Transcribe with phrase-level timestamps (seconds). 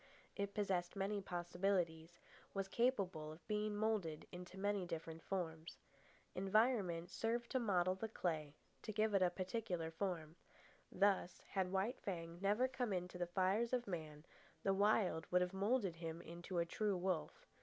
[0.35, 2.19] It possessed many possibilities,
[2.55, 5.77] was capable of being moulded into many different forms.
[6.33, 10.37] Environment served to model the clay, to give it a particular form.
[10.91, 14.25] Thus, had White Fang never come in to the fires of man,
[14.63, 17.45] the Wild would have moulded him into a true wolf.